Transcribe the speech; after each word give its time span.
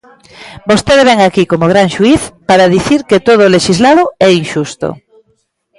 Vostede 0.69 1.07
vén 1.09 1.19
aquí 1.23 1.43
como 1.51 1.71
gran 1.73 1.87
xuíz 1.95 2.21
para 2.49 2.71
dicir 2.75 2.99
que 3.09 3.23
todo 3.27 3.41
o 3.45 3.53
lexislado 3.55 4.03
é 4.27 4.29
inxusto. 4.41 4.87